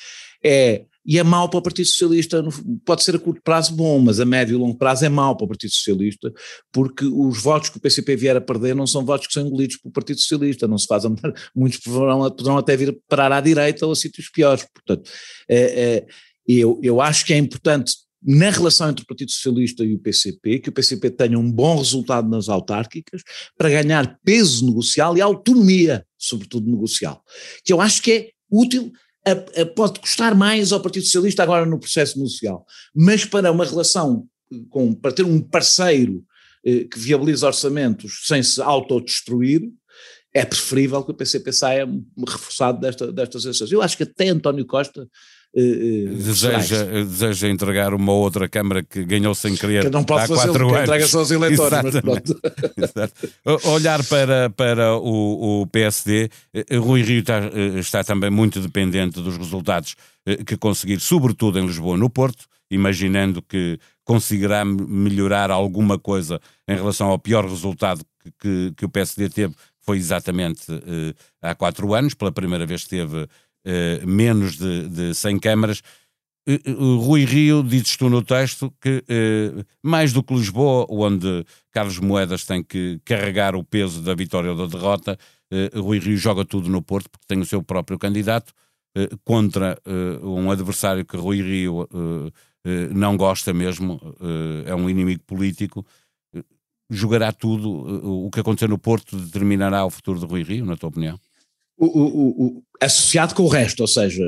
é 0.43 0.85
e 1.07 1.17
é 1.17 1.23
mau 1.23 1.47
para 1.49 1.59
o 1.59 1.61
Partido 1.61 1.85
Socialista, 1.85 2.43
pode 2.85 3.01
ser 3.01 3.15
a 3.15 3.19
curto 3.19 3.41
prazo 3.41 3.73
bom, 3.73 3.97
mas 3.97 4.19
a 4.19 4.25
médio 4.25 4.55
e 4.55 4.57
longo 4.57 4.77
prazo 4.77 5.05
é 5.05 5.09
mau 5.09 5.37
para 5.37 5.45
o 5.45 5.47
Partido 5.47 5.71
Socialista, 5.71 6.33
porque 6.69 7.05
os 7.05 7.41
votos 7.41 7.69
que 7.69 7.77
o 7.77 7.79
PCP 7.79 8.17
vier 8.17 8.35
a 8.35 8.41
perder 8.41 8.75
não 8.75 8.85
são 8.85 9.05
votos 9.05 9.25
que 9.25 9.33
são 9.33 9.47
engolidos 9.47 9.77
pelo 9.77 9.93
Partido 9.93 10.19
Socialista, 10.19 10.67
não 10.67 10.77
se 10.77 10.85
fazem, 10.85 11.15
muitos 11.55 11.79
poderão, 11.79 12.29
poderão 12.29 12.57
até 12.57 12.75
vir 12.75 12.99
parar 13.07 13.31
à 13.31 13.39
direita 13.39 13.85
ou 13.85 13.93
a 13.93 13.95
sítios 13.95 14.29
piores, 14.29 14.67
portanto, 14.73 15.09
é, 15.47 15.57
é, 15.57 16.05
eu, 16.45 16.77
eu 16.83 16.99
acho 16.99 17.25
que 17.25 17.33
é 17.33 17.37
importante 17.37 17.93
na 18.27 18.49
relação 18.49 18.89
entre 18.89 19.05
o 19.05 19.07
Partido 19.07 19.31
Socialista 19.31 19.85
e 19.85 19.95
o 19.95 19.99
PCP, 19.99 20.59
que 20.59 20.67
o 20.67 20.73
PCP 20.73 21.09
tenha 21.11 21.39
um 21.39 21.49
bom 21.49 21.77
resultado 21.77 22.27
nas 22.27 22.49
autárquicas 22.49 23.21
para 23.57 23.69
ganhar 23.69 24.19
peso 24.25 24.65
negocial 24.65 25.17
e 25.17 25.21
autonomia, 25.21 26.05
sobretudo 26.17 26.69
negocial, 26.69 27.23
que 27.63 27.71
eu 27.71 27.79
acho 27.79 28.01
que 28.01 28.11
é 28.11 28.29
útil 28.51 28.91
a, 29.25 29.61
a, 29.61 29.65
pode 29.65 30.01
custar 30.01 30.35
mais 30.35 30.73
ao 30.73 30.81
Partido 30.81 31.05
Socialista 31.05 31.41
agora 31.41 31.65
no 31.65 31.79
processo 31.79 32.17
negocial, 32.17 32.65
mas 32.93 33.23
para 33.23 33.49
uma 33.49 33.63
relação 33.63 34.27
com, 34.69 34.93
para 34.93 35.13
ter 35.13 35.23
um 35.23 35.39
parceiro 35.39 36.21
eh, 36.65 36.83
que 36.83 36.99
viabiliza 36.99 37.47
orçamentos 37.47 38.23
sem 38.25 38.43
se 38.43 38.61
autodestruir, 38.61 39.61
é 40.33 40.45
preferível 40.45 41.03
que 41.03 41.11
o 41.11 41.13
PCP 41.13 41.51
saia 41.51 41.87
reforçado 42.27 42.79
desta, 42.79 43.11
destas 43.11 43.43
eleições. 43.45 43.71
Eu 43.71 43.81
acho 43.81 43.97
que 43.97 44.03
até 44.03 44.27
António 44.29 44.65
Costa 44.65 45.01
eh, 45.01 45.05
eh, 45.05 45.09
deseja, 45.53 46.83
deseja 47.03 47.47
entregar 47.47 47.93
uma 47.93 48.11
outra 48.11 48.47
Câmara 48.47 48.83
que 48.83 49.03
ganhou 49.03 49.33
sem 49.33 49.55
querer 49.55 49.85
que 49.85 49.89
não 49.89 50.03
pode 50.03 50.25
há 50.25 50.27
quatro 50.35 50.69
anos. 50.69 50.81
entrega 50.81 51.07
só 51.07 51.19
aos 51.19 51.31
eleitores, 51.31 51.79
Olhar 53.65 54.03
para, 54.05 54.49
para 54.51 54.95
o, 54.97 55.61
o 55.61 55.67
PSD, 55.67 56.29
eh, 56.53 56.77
Rui 56.77 57.01
Rio 57.01 57.19
está, 57.19 57.39
está 57.79 58.03
também 58.03 58.29
muito 58.29 58.59
dependente 58.59 59.21
dos 59.21 59.37
resultados 59.37 59.95
que 60.45 60.57
conseguir, 60.57 60.99
sobretudo 60.99 61.57
em 61.57 61.65
Lisboa, 61.65 61.97
no 61.97 62.09
Porto, 62.09 62.45
imaginando 62.69 63.41
que 63.41 63.79
conseguirá 64.03 64.63
melhorar 64.65 65.49
alguma 65.49 65.97
coisa 65.97 66.39
em 66.67 66.75
relação 66.75 67.07
ao 67.09 67.17
pior 67.17 67.45
resultado 67.45 68.03
que, 68.21 68.31
que, 68.39 68.73
que 68.75 68.85
o 68.85 68.89
PSD 68.89 69.29
teve, 69.29 69.55
foi 69.81 69.97
exatamente 69.97 70.65
há 71.41 71.55
quatro 71.55 71.93
anos, 71.93 72.13
pela 72.13 72.31
primeira 72.31 72.65
vez 72.65 72.85
teve 72.85 73.25
uh, 73.67 74.07
menos 74.07 74.57
de, 74.57 74.87
de 74.87 75.13
100 75.13 75.39
câmaras. 75.39 75.81
Rui 77.01 77.25
Rio, 77.25 77.61
dizes 77.61 77.97
tu 77.97 78.09
no 78.09 78.21
texto, 78.21 78.73
que 78.79 79.03
mais 79.83 80.13
do 80.13 80.23
que 80.23 80.33
Lisboa, 80.33 80.85
onde 80.89 81.45
Carlos 81.73 81.99
Moedas 81.99 82.45
tem 82.45 82.63
que 82.63 83.01
carregar 83.03 83.53
o 83.53 83.65
peso 83.65 84.01
da 84.01 84.15
vitória 84.15 84.51
ou 84.51 84.55
da 84.55 84.65
derrota, 84.65 85.19
Rui 85.75 85.99
Rio 85.99 86.15
joga 86.15 86.45
tudo 86.45 86.69
no 86.69 86.81
Porto 86.81 87.09
porque 87.09 87.25
tem 87.27 87.41
o 87.41 87.45
seu 87.45 87.61
próprio 87.61 87.99
candidato 87.99 88.53
contra 89.25 89.77
um 90.23 90.49
adversário 90.49 91.03
que 91.03 91.17
Rui 91.17 91.41
Rio 91.41 91.85
não 92.95 93.17
gosta 93.17 93.53
mesmo, 93.53 93.99
é 94.65 94.73
um 94.73 94.89
inimigo 94.89 95.23
político 95.27 95.85
jogará 96.89 97.31
tudo, 97.31 98.25
o 98.25 98.29
que 98.31 98.39
acontecer 98.39 98.69
no 98.69 98.77
Porto 98.77 99.17
determinará 99.17 99.85
o 99.85 99.89
futuro 99.89 100.19
de 100.19 100.25
Rui 100.25 100.43
Rio, 100.43 100.65
na 100.65 100.77
tua 100.77 100.89
opinião? 100.89 101.19
O, 101.77 101.85
o, 101.85 102.45
o, 102.45 102.63
associado 102.81 103.35
com 103.35 103.43
o 103.43 103.47
resto, 103.47 103.81
ou 103.81 103.87
seja, 103.87 104.23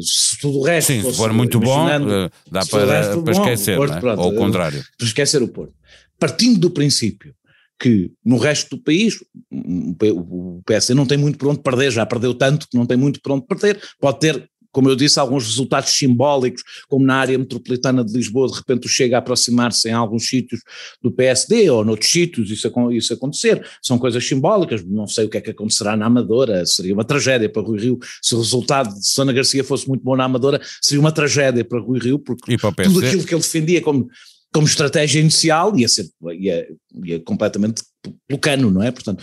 se 0.00 0.38
tudo 0.40 0.58
o 0.58 0.62
resto. 0.62 0.88
Sim, 0.88 1.02
se 1.02 1.16
for 1.16 1.32
muito 1.32 1.60
bom, 1.60 1.88
eh, 1.88 2.30
dá 2.50 2.64
para, 2.66 3.20
para 3.22 3.32
esquecer, 3.32 3.76
Porto, 3.76 3.94
é? 3.94 4.00
pronto, 4.00 4.20
ou 4.20 4.26
ao 4.26 4.34
contrário. 4.34 4.84
Para 4.96 5.06
esquecer 5.06 5.42
o 5.42 5.48
Porto. 5.48 5.74
Partindo 6.18 6.58
do 6.58 6.70
princípio 6.70 7.34
que 7.80 8.10
no 8.24 8.38
resto 8.38 8.76
do 8.76 8.82
país 8.82 9.14
o 9.52 10.60
PSD 10.66 10.94
não 10.94 11.06
tem 11.06 11.16
muito 11.16 11.38
por 11.38 11.48
onde 11.48 11.62
perder, 11.62 11.92
já 11.92 12.04
perdeu 12.04 12.34
tanto 12.34 12.66
que 12.68 12.76
não 12.76 12.84
tem 12.84 12.96
muito 12.96 13.20
por 13.22 13.32
onde 13.32 13.46
perder, 13.46 13.80
pode 14.00 14.18
ter 14.18 14.50
como 14.70 14.88
eu 14.88 14.96
disse, 14.96 15.18
alguns 15.18 15.46
resultados 15.46 15.90
simbólicos, 15.90 16.62
como 16.88 17.04
na 17.04 17.16
área 17.16 17.38
metropolitana 17.38 18.04
de 18.04 18.12
Lisboa, 18.12 18.48
de 18.48 18.54
repente 18.54 18.86
o 18.86 18.88
Chega 18.88 19.16
a 19.16 19.18
aproximar-se 19.18 19.88
em 19.88 19.92
alguns 19.92 20.28
sítios 20.28 20.60
do 21.02 21.10
PSD 21.10 21.70
ou 21.70 21.84
noutros 21.84 22.10
sítios, 22.10 22.50
isso, 22.50 22.70
isso 22.92 23.12
acontecer, 23.14 23.66
são 23.82 23.98
coisas 23.98 24.26
simbólicas, 24.26 24.84
não 24.84 25.06
sei 25.06 25.26
o 25.26 25.28
que 25.28 25.38
é 25.38 25.40
que 25.40 25.50
acontecerá 25.50 25.96
na 25.96 26.06
Amadora, 26.06 26.64
seria 26.66 26.94
uma 26.94 27.04
tragédia 27.04 27.48
para 27.48 27.62
Rui 27.62 27.78
Rio, 27.78 27.98
se 28.22 28.34
o 28.34 28.38
resultado 28.38 28.94
de 28.94 29.06
Sana 29.06 29.32
Garcia 29.32 29.64
fosse 29.64 29.88
muito 29.88 30.02
bom 30.02 30.16
na 30.16 30.24
Amadora, 30.24 30.60
seria 30.80 31.00
uma 31.00 31.12
tragédia 31.12 31.64
para 31.64 31.80
Rui 31.80 31.98
Rio, 31.98 32.18
porque 32.18 32.56
tudo 32.56 33.00
aquilo 33.06 33.24
que 33.24 33.34
ele 33.34 33.42
defendia 33.42 33.80
como 33.80 34.08
como 34.52 34.66
estratégia 34.66 35.20
inicial 35.20 35.76
ia 35.78 35.88
ser 35.88 36.06
ia, 36.38 36.66
ia 37.04 37.20
completamente 37.20 37.82
pelo 38.26 38.40
cano, 38.40 38.70
não 38.70 38.82
é? 38.82 38.90
Portanto, 38.90 39.22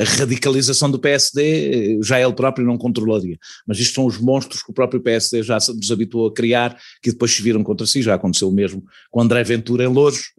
a 0.00 0.04
radicalização 0.18 0.90
do 0.90 0.98
PSD 0.98 2.00
já 2.02 2.20
ele 2.20 2.32
próprio 2.34 2.66
não 2.66 2.76
controlaria. 2.76 3.38
Mas 3.66 3.78
isto 3.78 3.94
são 3.94 4.04
os 4.04 4.18
monstros 4.18 4.62
que 4.62 4.70
o 4.70 4.74
próprio 4.74 5.00
PSD 5.00 5.42
já 5.42 5.56
nos 5.56 5.90
habituou 5.90 6.28
a 6.28 6.34
criar, 6.34 6.76
que 7.02 7.12
depois 7.12 7.30
se 7.30 7.42
viram 7.42 7.62
contra 7.62 7.86
si, 7.86 8.02
já 8.02 8.14
aconteceu 8.14 8.48
o 8.48 8.52
mesmo 8.52 8.84
com 9.10 9.20
André 9.20 9.42
Ventura 9.44 9.84
em 9.84 9.86
Louros, 9.86 10.32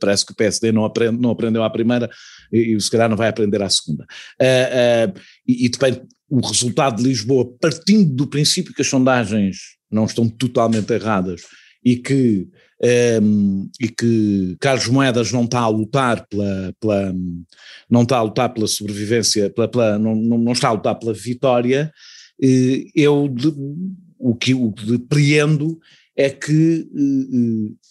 parece 0.00 0.24
que 0.24 0.32
o 0.32 0.34
PSD 0.34 0.72
não, 0.72 0.84
aprende, 0.84 1.20
não 1.20 1.30
aprendeu 1.30 1.62
à 1.62 1.70
primeira 1.70 2.10
e, 2.52 2.74
e 2.74 2.80
se 2.80 2.90
calhar 2.90 3.08
não 3.08 3.16
vai 3.16 3.28
aprender 3.28 3.62
à 3.62 3.68
segunda. 3.68 4.06
e, 5.46 5.66
e 5.66 5.68
depende, 5.68 6.02
o 6.28 6.40
resultado 6.40 6.96
de 6.96 7.08
Lisboa, 7.08 7.50
partindo 7.60 8.14
do 8.14 8.26
princípio 8.26 8.74
que 8.74 8.82
as 8.82 8.88
sondagens 8.88 9.78
não 9.90 10.04
estão 10.04 10.28
totalmente 10.28 10.92
erradas 10.92 11.42
e 11.84 11.96
que 11.96 12.48
um, 13.22 13.68
e 13.80 13.88
que 13.88 14.56
Carlos 14.60 14.86
Moedas 14.88 15.32
não 15.32 15.44
está 15.44 15.60
a 15.60 15.68
lutar 15.68 16.26
pela, 16.28 16.74
pela 16.80 17.14
não 17.90 18.02
está 18.02 18.18
a 18.18 18.22
lutar 18.22 18.52
pela 18.52 18.66
sobrevivência, 18.66 19.50
pela, 19.50 19.68
pela 19.68 19.98
não, 19.98 20.14
não, 20.14 20.52
está 20.52 20.68
a 20.68 20.72
lutar 20.72 20.98
pela 20.98 21.12
vitória, 21.12 21.92
eu 22.94 23.28
de, 23.28 23.52
o 24.18 24.34
que 24.34 24.54
o 24.54 24.70
depreendo 24.70 25.78
é 26.16 26.30
que 26.30 26.88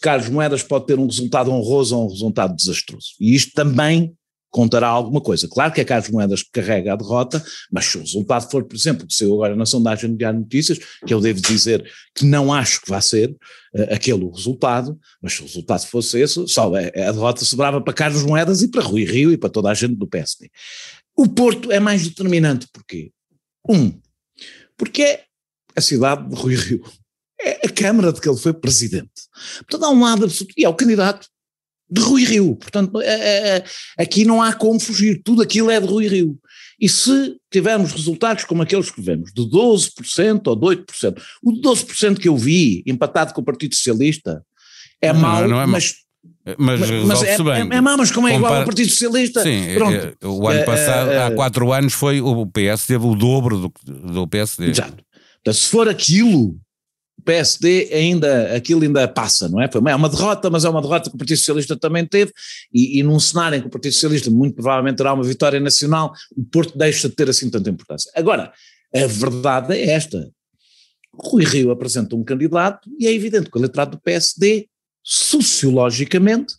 Carlos 0.01 0.29
Moedas 0.29 0.63
pode 0.63 0.85
ter 0.85 0.99
um 0.99 1.05
resultado 1.05 1.51
honroso 1.51 1.97
ou 1.97 2.05
um 2.05 2.09
resultado 2.09 2.55
desastroso. 2.55 3.07
E 3.19 3.33
isto 3.33 3.53
também 3.53 4.13
contará 4.49 4.87
alguma 4.87 5.21
coisa. 5.21 5.47
Claro 5.47 5.73
que 5.73 5.81
é 5.81 5.85
Carlos 5.85 6.09
Moedas 6.09 6.43
que 6.43 6.51
carrega 6.51 6.93
a 6.93 6.95
derrota, 6.95 7.43
mas 7.71 7.85
se 7.85 7.97
o 7.97 8.01
resultado 8.01 8.49
for, 8.49 8.63
por 8.63 8.75
exemplo, 8.75 9.05
que 9.05 9.13
saiu 9.13 9.33
agora 9.35 9.55
na 9.55 9.65
sondagem 9.65 10.15
de 10.15 10.31
Notícias, 10.31 10.79
que 11.05 11.13
eu 11.13 11.21
devo 11.21 11.41
dizer 11.41 11.89
que 12.15 12.25
não 12.25 12.53
acho 12.53 12.81
que 12.81 12.89
vá 12.89 13.01
ser 13.01 13.29
uh, 13.31 13.93
aquele 13.93 14.23
o 14.23 14.31
resultado, 14.31 14.97
mas 15.21 15.33
se 15.33 15.41
o 15.41 15.45
resultado 15.45 15.85
fosse 15.85 16.19
esse, 16.19 16.47
só 16.47 16.73
a, 16.75 16.79
a 16.79 17.11
derrota 17.11 17.45
sobrava 17.45 17.81
para 17.81 17.93
Carlos 17.93 18.23
Moedas 18.23 18.61
e 18.61 18.69
para 18.69 18.81
Rui 18.81 19.05
Rio 19.05 19.31
e 19.31 19.37
para 19.37 19.49
toda 19.49 19.69
a 19.69 19.73
gente 19.73 19.95
do 19.95 20.07
PSD. 20.07 20.49
O 21.15 21.27
Porto 21.27 21.71
é 21.71 21.79
mais 21.79 22.07
determinante, 22.07 22.67
porquê? 22.71 23.11
Um, 23.67 23.99
porque 24.77 25.01
é 25.01 25.23
a 25.75 25.81
cidade 25.81 26.29
de 26.29 26.35
Rui 26.35 26.55
Rio. 26.55 26.83
É 27.39 27.67
a 27.67 27.69
Câmara 27.69 28.11
de 28.11 28.19
que 28.19 28.27
ele 28.27 28.37
foi 28.37 28.53
presidente. 28.53 29.11
Portanto, 29.69 29.83
há 29.83 29.89
um 29.91 30.01
lado 30.01 30.25
absoluto, 30.25 30.53
e 30.57 30.65
é 30.65 30.69
o 30.69 30.73
candidato 30.73 31.27
de 31.89 32.01
Rui 32.01 32.23
Rio. 32.23 32.55
Portanto, 32.55 33.01
é, 33.01 33.07
é, 33.07 33.57
é, 33.57 33.63
aqui 33.97 34.25
não 34.25 34.41
há 34.41 34.53
como 34.53 34.79
fugir, 34.79 35.21
tudo 35.23 35.41
aquilo 35.41 35.71
é 35.71 35.79
de 35.79 35.87
Rui 35.87 36.07
Rio. 36.07 36.37
E 36.79 36.87
se 36.87 37.35
tivermos 37.51 37.91
resultados 37.91 38.43
como 38.43 38.61
aqueles 38.61 38.91
que 38.91 39.01
vemos, 39.01 39.31
de 39.33 39.41
12% 39.41 40.47
ou 40.47 40.55
de 40.55 40.83
8%, 40.83 41.21
o 41.43 41.51
de 41.51 41.61
12% 41.61 42.19
que 42.19 42.27
eu 42.27 42.37
vi, 42.37 42.83
empatado 42.85 43.33
com 43.33 43.41
o 43.41 43.45
Partido 43.45 43.73
Socialista, 43.75 44.43
é 45.01 45.11
não, 45.11 45.19
mau, 45.19 45.47
não 45.47 45.61
é 45.61 45.65
mas. 45.65 45.95
Mas, 46.57 46.79
mas 47.05 47.23
é, 47.23 47.37
bem. 47.37 47.69
É, 47.71 47.75
é 47.75 47.81
mau, 47.81 47.97
mas 47.97 48.09
como 48.09 48.27
é 48.27 48.31
Compara... 48.31 48.51
igual 48.51 48.59
ao 48.61 48.65
Partido 48.65 48.89
Socialista. 48.89 49.43
Sim, 49.43 49.73
Pronto. 49.73 50.17
o 50.23 50.47
ano 50.47 50.65
passado, 50.65 51.09
há 51.11 51.31
quatro 51.31 51.73
anos, 51.73 51.93
foi 51.93 52.21
o 52.21 52.45
PS 52.45 52.85
teve 52.85 53.05
o 53.05 53.15
dobro 53.15 53.57
do, 53.57 53.73
do 54.13 54.27
PSD. 54.27 54.69
Exato. 54.69 55.03
Então, 55.41 55.53
se 55.53 55.67
for 55.67 55.89
aquilo 55.89 56.57
o 57.17 57.21
PSD 57.23 57.89
ainda, 57.91 58.55
aquilo 58.55 58.83
ainda 58.83 59.07
passa, 59.07 59.49
não 59.49 59.61
é? 59.61 59.69
Foi 59.69 59.81
uma, 59.81 59.91
é 59.91 60.09
derrota, 60.09 60.49
mas 60.49 60.63
é 60.65 60.69
uma 60.69 60.81
derrota 60.81 61.09
que 61.09 61.15
o 61.15 61.17
Partido 61.17 61.37
Socialista 61.37 61.75
também 61.75 62.05
teve, 62.05 62.31
e, 62.73 62.99
e 62.99 63.03
num 63.03 63.19
cenário 63.19 63.57
em 63.57 63.61
que 63.61 63.67
o 63.67 63.71
Partido 63.71 63.93
Socialista 63.93 64.29
muito 64.29 64.55
provavelmente 64.55 64.97
terá 64.97 65.13
uma 65.13 65.23
vitória 65.23 65.59
nacional, 65.59 66.13
o 66.35 66.43
Porto 66.43 66.77
deixa 66.77 67.09
de 67.09 67.15
ter 67.15 67.29
assim 67.29 67.49
tanta 67.49 67.69
importância. 67.69 68.11
Agora, 68.15 68.53
a 68.93 69.07
verdade 69.07 69.73
é 69.73 69.89
esta, 69.89 70.31
Rui 71.13 71.43
Rio 71.43 71.71
apresenta 71.71 72.15
um 72.15 72.23
candidato 72.23 72.89
e 72.99 73.07
é 73.07 73.13
evidente 73.13 73.49
que 73.49 73.57
o 73.57 73.59
eleitorado 73.59 73.91
do 73.91 74.01
PSD, 74.01 74.67
sociologicamente, 75.03 76.55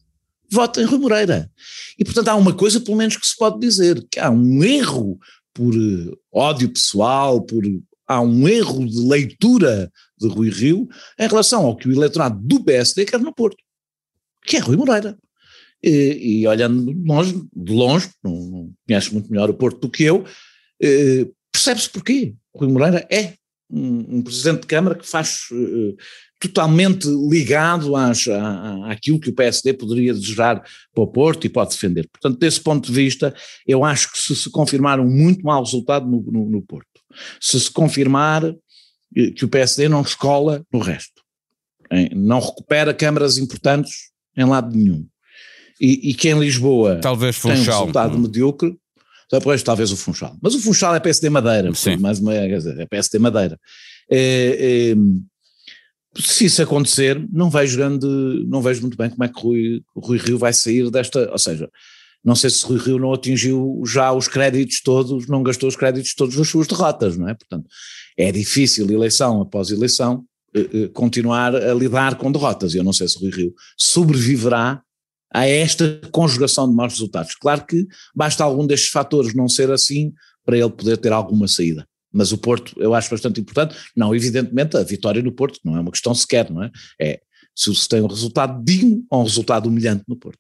vota 0.51 0.83
em 0.83 0.85
Rui 0.85 0.99
Moreira. 0.99 1.51
E 1.99 2.05
portanto 2.05 2.29
há 2.29 2.35
uma 2.35 2.53
coisa 2.53 2.81
pelo 2.81 2.97
menos 2.97 3.17
que 3.17 3.27
se 3.27 3.37
pode 3.37 3.61
dizer, 3.61 4.05
que 4.11 4.19
há 4.19 4.31
um 4.31 4.65
erro 4.65 5.19
por 5.55 5.75
eh, 5.75 6.13
ódio 6.33 6.69
pessoal, 6.73 7.43
por 7.43 7.63
há 8.09 8.21
um 8.21 8.49
erro 8.49 8.87
de 8.87 9.01
leitura 9.07 9.93
de 10.19 10.27
Rui 10.27 10.49
Rio 10.49 10.89
em 11.19 11.29
relação 11.29 11.67
ao 11.67 11.77
que 11.77 11.87
o 11.87 11.93
eleitorado 11.93 12.41
do 12.41 12.65
PSD 12.65 13.05
quer 13.05 13.21
no 13.21 13.35
Porto, 13.35 13.63
que 14.45 14.57
é 14.57 14.61
Rui 14.61 14.77
Moreira. 14.77 15.17
E, 15.81 16.41
e 16.41 16.47
olhando 16.49 16.93
de 16.93 17.09
longe, 17.09 17.41
de 17.55 17.73
longe 17.73 18.11
não, 18.25 18.35
não 18.35 18.75
muito 19.13 19.31
melhor 19.31 19.49
o 19.49 19.55
Porto 19.55 19.79
do 19.79 19.91
que 19.91 20.03
eu, 20.03 20.25
eh, 20.83 21.29
percebe-se 21.53 21.89
porquê. 21.91 22.35
Rui 22.53 22.69
Moreira 22.69 23.07
é 23.09 23.35
um, 23.71 24.17
um, 24.17 24.23
presidente 24.23 24.63
de 24.63 24.67
Câmara 24.67 24.97
que 24.97 25.07
faz 25.07 25.43
eh, 25.53 25.95
totalmente 26.41 27.07
ligado 27.07 27.95
às, 27.97 28.27
à, 28.29 28.91
àquilo 28.91 29.21
que 29.21 29.31
o 29.31 29.35
PSD 29.35 29.75
poderia 29.75 30.15
desejar 30.15 30.63
para 30.95 31.05
o 31.05 31.07
Porto 31.07 31.47
e 31.47 31.51
pode 31.51 31.71
defender. 31.71 32.09
Portanto, 32.09 32.39
desse 32.39 32.61
ponto 32.61 32.87
de 32.87 32.93
vista, 32.93 33.35
eu 33.67 33.85
acho 33.85 34.13
que 34.13 34.19
se 34.19 34.35
se 34.35 34.51
confirmar 34.51 35.01
um 35.01 35.09
muito 35.09 35.45
mau 35.45 35.63
resultado 35.63 36.09
no, 36.09 36.23
no, 36.23 36.49
no 36.49 36.63
Porto, 36.63 36.88
se 37.41 37.59
se 37.61 37.71
confirmar 37.71 38.43
que 39.37 39.45
o 39.45 39.49
PSD 39.49 39.89
não 39.89 40.03
escola 40.03 40.65
no 40.73 40.79
resto, 40.79 41.23
não 42.15 42.41
recupera 42.41 42.93
câmaras 42.93 43.39
importantes 43.39 44.11
em 44.37 44.45
lado 44.45 44.77
nenhum, 44.77 45.07
e, 45.81 46.11
e 46.11 46.15
que 46.15 46.29
em 46.29 46.39
Lisboa 46.39 47.01
talvez 47.01 47.41
tem 47.41 47.53
um 47.53 47.65
resultado 47.65 48.19
medíocre, 48.19 48.77
depois 49.31 49.63
talvez 49.63 49.93
o 49.93 49.97
Funchal, 49.97 50.37
mas 50.43 50.55
o 50.55 50.61
Funchal 50.61 50.95
é 50.95 51.01
PSD 51.01 51.31
Madeira, 51.31 51.75
Sim. 51.75 51.97
mais 51.97 52.19
uma, 52.19 52.35
é 52.35 52.87
PSD 52.87 53.19
Madeira. 53.19 53.59
É, 54.11 54.95
é, 54.95 54.97
se 56.21 56.47
isso 56.47 56.63
acontecer, 56.63 57.23
não 57.31 57.51
vejo 57.51 57.77
grande, 57.77 58.07
não 58.47 58.63
vejo 58.63 58.81
muito 58.81 58.97
bem 58.97 59.11
como 59.11 59.25
é 59.25 59.29
que 59.29 59.41
Rui, 59.41 59.83
Rui 59.95 60.19
Rio 60.19 60.39
vai 60.39 60.53
sair 60.53 60.91
desta, 60.91 61.31
ou 61.31 61.39
seja, 61.39 61.69
não 62.29 62.37
sei 62.37 62.51
se 62.51 62.63
Rui 62.63 62.79
Rio 62.79 62.99
não 62.99 63.15
atingiu 63.15 63.83
já 63.87 64.13
os 64.13 64.29
créditos 64.29 64.83
todos, 64.83 65.27
não 65.27 65.43
gastou 65.43 65.67
os 65.67 65.75
créditos 65.75 66.15
todos 66.15 66.37
nas 66.37 66.47
suas 66.47 66.67
derrotas, 66.67 67.17
não 67.17 67.27
é? 67.27 67.33
Portanto, 67.33 67.67
é 68.19 68.31
difícil, 68.31 68.91
eleição 68.91 69.41
após 69.41 69.71
eleição, 69.71 70.27
eh, 70.55 70.69
eh, 70.75 70.89
continuar 70.89 71.57
a 71.57 71.73
lidar 71.73 72.17
com 72.17 72.31
derrotas. 72.31 72.75
E 72.75 72.77
eu 72.77 72.85
não 72.85 72.93
sei 72.93 73.09
se 73.09 73.19
Rui 73.19 73.31
Rio 73.31 73.55
sobreviverá 73.79 74.83
a 75.33 75.47
esta 75.47 76.03
conjugação 76.13 76.69
de 76.69 76.77
maus 76.77 76.93
resultados. 76.93 77.35
Claro 77.35 77.65
que 77.65 77.87
basta 78.15 78.45
algum 78.45 78.67
destes 78.67 78.91
fatores 78.91 79.35
não 79.35 79.49
ser 79.49 79.71
assim 79.71 80.13
para 80.45 80.59
ele 80.59 80.71
poder 80.71 80.99
ter 80.99 81.15
alguma 81.15 81.49
saída. 81.49 81.89
Mas 82.13 82.31
o 82.31 82.37
Porto 82.37 82.75
eu 82.77 82.93
acho 82.93 83.09
bastante 83.09 83.41
importante. 83.41 83.75
Não, 83.97 84.15
evidentemente, 84.15 84.77
a 84.77 84.83
vitória 84.83 85.23
no 85.23 85.33
Porto 85.33 85.61
não 85.65 85.79
é 85.79 85.81
uma 85.81 85.91
questão 85.91 86.15
sequer, 86.15 86.51
não 86.51 86.63
é? 86.63 86.71
É 87.01 87.21
se 87.55 87.75
se 87.75 87.89
tem 87.89 88.03
um 88.03 88.07
resultado 88.07 88.63
digno 88.63 89.03
ou 89.11 89.23
um 89.23 89.25
resultado 89.25 89.67
humilhante 89.67 90.05
no 90.07 90.15
Porto. 90.15 90.39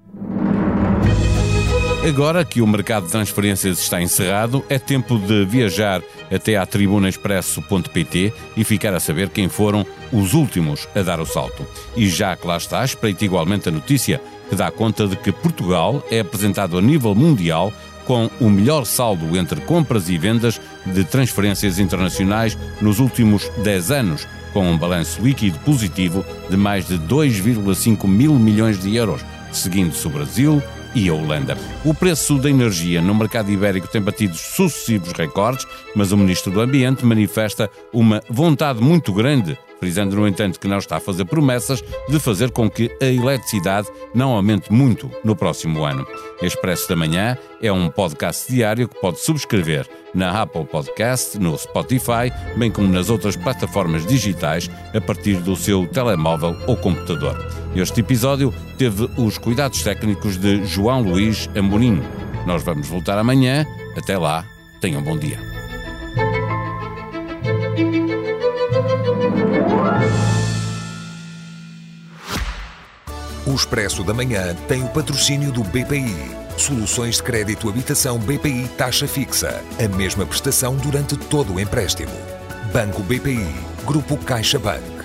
Agora 2.06 2.44
que 2.44 2.62
o 2.62 2.66
mercado 2.66 3.06
de 3.06 3.12
transferências 3.12 3.80
está 3.80 4.00
encerrado, 4.00 4.64
é 4.68 4.78
tempo 4.78 5.18
de 5.18 5.44
viajar 5.44 6.00
até 6.30 6.56
à 6.56 6.64
tribunaexpresso.pt 6.64 8.32
e 8.56 8.64
ficar 8.64 8.94
a 8.94 9.00
saber 9.00 9.30
quem 9.30 9.48
foram 9.48 9.84
os 10.12 10.32
últimos 10.32 10.88
a 10.94 11.02
dar 11.02 11.20
o 11.20 11.26
salto. 11.26 11.66
E 11.96 12.08
já 12.08 12.36
que 12.36 12.46
lá 12.46 12.56
está, 12.56 12.84
espreite 12.84 13.24
igualmente 13.24 13.68
a 13.68 13.72
notícia 13.72 14.20
que 14.48 14.54
dá 14.54 14.70
conta 14.70 15.08
de 15.08 15.16
que 15.16 15.32
Portugal 15.32 16.02
é 16.08 16.20
apresentado 16.20 16.78
a 16.78 16.80
nível 16.80 17.16
mundial 17.16 17.72
com 18.06 18.30
o 18.40 18.48
melhor 18.48 18.86
saldo 18.86 19.36
entre 19.36 19.60
compras 19.60 20.08
e 20.08 20.16
vendas 20.16 20.58
de 20.86 21.04
transferências 21.04 21.78
internacionais 21.78 22.56
nos 22.80 23.00
últimos 23.00 23.50
10 23.62 23.90
anos 23.90 24.28
com 24.52 24.70
um 24.70 24.78
balanço 24.78 25.20
líquido 25.20 25.58
positivo 25.58 26.24
de 26.48 26.56
mais 26.56 26.86
de 26.86 26.96
2,5 26.96 28.06
mil 28.06 28.34
milhões 28.34 28.80
de 28.80 28.96
euros, 28.96 29.22
seguindo-se 29.52 30.06
o 30.06 30.10
Brasil, 30.10 30.62
e 30.98 31.08
a 31.08 31.14
Holanda. 31.14 31.56
O 31.84 31.94
preço 31.94 32.38
da 32.38 32.50
energia 32.50 33.00
no 33.00 33.14
mercado 33.14 33.52
ibérico 33.52 33.86
tem 33.86 34.02
batido 34.02 34.34
sucessivos 34.34 35.12
recordes, 35.12 35.64
mas 35.94 36.10
o 36.10 36.16
Ministro 36.16 36.50
do 36.50 36.60
Ambiente 36.60 37.04
manifesta 37.04 37.70
uma 37.92 38.20
vontade 38.28 38.82
muito 38.82 39.12
grande 39.12 39.56
frisando, 39.78 40.16
no 40.16 40.26
entanto, 40.26 40.58
que 40.58 40.68
não 40.68 40.78
está 40.78 40.96
a 40.96 41.00
fazer 41.00 41.24
promessas 41.24 41.82
de 42.08 42.18
fazer 42.18 42.50
com 42.50 42.68
que 42.68 42.90
a 43.00 43.06
eletricidade 43.06 43.88
não 44.14 44.32
aumente 44.32 44.72
muito 44.72 45.10
no 45.24 45.36
próximo 45.36 45.84
ano. 45.84 46.06
Expresso 46.42 46.88
da 46.88 46.96
Manhã 46.96 47.36
é 47.62 47.72
um 47.72 47.88
podcast 47.88 48.50
diário 48.50 48.88
que 48.88 49.00
pode 49.00 49.20
subscrever 49.20 49.88
na 50.14 50.42
Apple 50.42 50.64
Podcast, 50.64 51.38
no 51.38 51.56
Spotify, 51.56 52.32
bem 52.56 52.70
como 52.70 52.88
nas 52.88 53.10
outras 53.10 53.36
plataformas 53.36 54.06
digitais 54.06 54.70
a 54.94 55.00
partir 55.00 55.36
do 55.36 55.54
seu 55.56 55.86
telemóvel 55.86 56.56
ou 56.66 56.76
computador. 56.76 57.36
Este 57.74 58.00
episódio 58.00 58.52
teve 58.76 59.08
os 59.16 59.38
cuidados 59.38 59.82
técnicos 59.82 60.36
de 60.36 60.64
João 60.64 61.02
Luís 61.02 61.48
Amorim. 61.56 62.02
Nós 62.46 62.62
vamos 62.62 62.88
voltar 62.88 63.18
amanhã. 63.18 63.66
Até 63.96 64.16
lá, 64.16 64.44
tenham 64.80 65.00
um 65.00 65.04
bom 65.04 65.18
dia. 65.18 65.47
Expresso 73.58 74.04
da 74.04 74.14
Manhã 74.14 74.54
tem 74.68 74.84
o 74.84 74.88
patrocínio 74.88 75.50
do 75.50 75.64
BPI. 75.64 76.14
Soluções 76.56 77.16
de 77.16 77.24
crédito 77.24 77.68
habitação 77.68 78.16
BPI 78.16 78.68
taxa 78.78 79.08
fixa. 79.08 79.64
A 79.84 79.96
mesma 79.96 80.24
prestação 80.24 80.76
durante 80.76 81.16
todo 81.16 81.54
o 81.54 81.58
empréstimo. 81.58 82.12
Banco 82.72 83.02
BPI. 83.02 83.52
Grupo 83.84 84.16
CaixaBank. 84.16 84.97